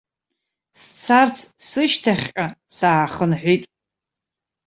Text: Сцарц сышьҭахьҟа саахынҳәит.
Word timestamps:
Сцарц 0.79 1.37
сышьҭахьҟа 1.67 2.47
саахынҳәит. 2.75 3.63